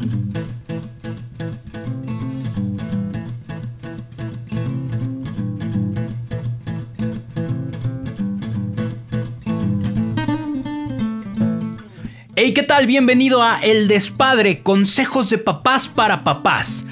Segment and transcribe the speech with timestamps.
[0.00, 0.06] Hey,
[12.54, 12.86] ¿qué tal?
[12.86, 16.86] Bienvenido a El Despadre, consejos de papás para papás.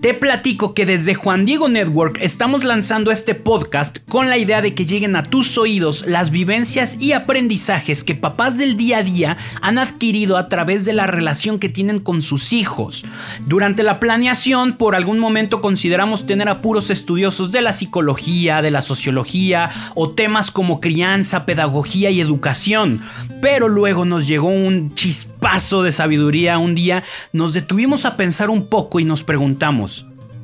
[0.00, 4.72] Te platico que desde Juan Diego Network estamos lanzando este podcast con la idea de
[4.72, 9.36] que lleguen a tus oídos las vivencias y aprendizajes que papás del día a día
[9.60, 13.06] han adquirido a través de la relación que tienen con sus hijos.
[13.46, 18.70] Durante la planeación, por algún momento consideramos tener a puros estudiosos de la psicología, de
[18.70, 23.02] la sociología o temas como crianza, pedagogía y educación.
[23.42, 28.66] Pero luego nos llegó un chispazo de sabiduría un día, nos detuvimos a pensar un
[28.66, 29.87] poco y nos preguntamos,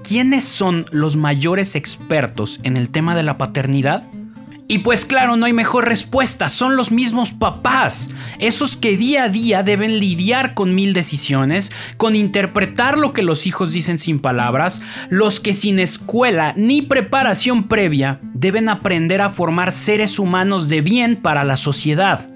[0.06, 4.04] ¿quiénes son los mayores expertos en el tema de la paternidad?
[4.66, 9.28] Y pues claro, no hay mejor respuesta, son los mismos papás, esos que día a
[9.28, 14.82] día deben lidiar con mil decisiones, con interpretar lo que los hijos dicen sin palabras,
[15.10, 21.16] los que sin escuela ni preparación previa deben aprender a formar seres humanos de bien
[21.16, 22.26] para la sociedad.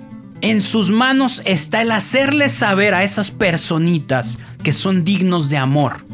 [0.43, 6.08] En sus manos está el hacerles saber a esas personitas que son dignos de amor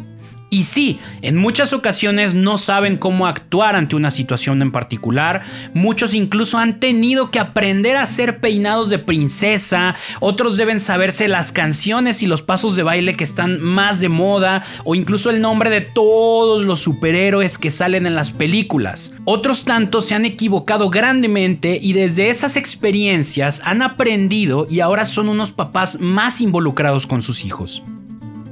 [0.50, 5.42] y sí, en muchas ocasiones no saben cómo actuar ante una situación en particular.
[5.74, 9.96] Muchos incluso han tenido que aprender a hacer peinados de princesa.
[10.20, 14.62] Otros deben saberse las canciones y los pasos de baile que están más de moda.
[14.84, 19.12] O incluso el nombre de todos los superhéroes que salen en las películas.
[19.24, 25.28] Otros tantos se han equivocado grandemente y desde esas experiencias han aprendido y ahora son
[25.28, 27.82] unos papás más involucrados con sus hijos.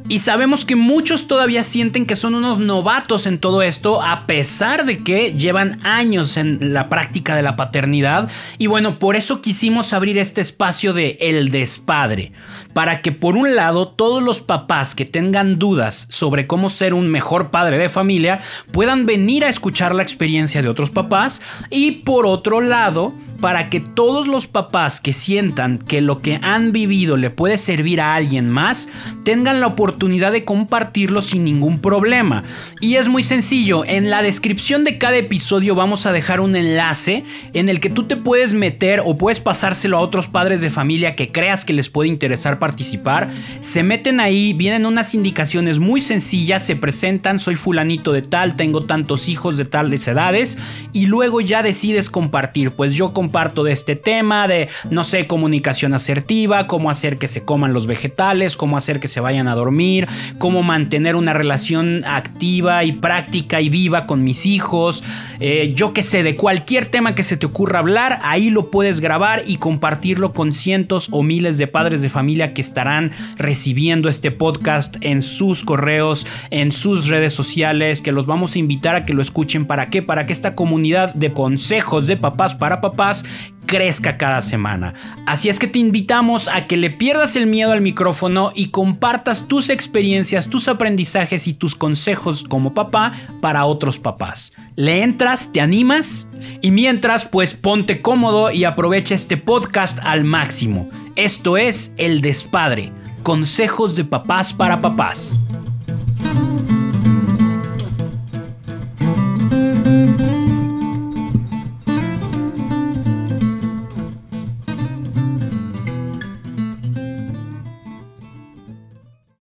[0.09, 4.85] Y sabemos que muchos todavía sienten que son unos novatos en todo esto, a pesar
[4.85, 8.29] de que llevan años en la práctica de la paternidad.
[8.59, 12.33] Y bueno, por eso quisimos abrir este espacio de El Despadre,
[12.75, 17.09] para que por un lado todos los papás que tengan dudas sobre cómo ser un
[17.09, 18.41] mejor padre de familia
[18.73, 23.81] puedan venir a escuchar la experiencia de otros papás y por otro lado para que
[23.81, 28.49] todos los papás que sientan que lo que han vivido le puede servir a alguien
[28.49, 28.89] más,
[29.25, 32.45] tengan la oportunidad de compartirlo sin ningún problema.
[32.81, 37.25] Y es muy sencillo, en la descripción de cada episodio vamos a dejar un enlace
[37.53, 41.17] en el que tú te puedes meter o puedes pasárselo a otros padres de familia
[41.17, 43.29] que creas que les puede interesar participar.
[43.61, 48.85] Se meten ahí, vienen unas indicaciones muy sencillas, se presentan, soy fulanito de tal, tengo
[48.85, 50.59] tantos hijos de tales edades
[50.93, 55.27] y luego ya decides compartir, pues yo comparto parto de este tema de, no sé,
[55.27, 59.55] comunicación asertiva, cómo hacer que se coman los vegetales, cómo hacer que se vayan a
[59.55, 60.07] dormir,
[60.39, 65.03] cómo mantener una relación activa y práctica y viva con mis hijos,
[65.41, 69.01] eh, yo que sé, de cualquier tema que se te ocurra hablar, ahí lo puedes
[69.01, 74.31] grabar y compartirlo con cientos o miles de padres de familia que estarán recibiendo este
[74.31, 79.15] podcast en sus correos, en sus redes sociales, que los vamos a invitar a que
[79.15, 79.67] lo escuchen.
[79.67, 80.03] ¿Para qué?
[80.03, 83.22] Para que esta comunidad de consejos de papás para papás
[83.67, 84.95] crezca cada semana.
[85.27, 89.49] Así es que te invitamos a que le pierdas el miedo al micrófono y compartas
[89.49, 94.53] tus experiencias, tus aprendizajes y tus consejos como papá para otros papás.
[94.77, 95.53] ¿Le entras?
[95.53, 96.29] ¿Te animas?
[96.61, 100.89] Y mientras, pues ponte cómodo y aprovecha este podcast al máximo.
[101.17, 105.39] Esto es El Despadre, consejos de papás para papás.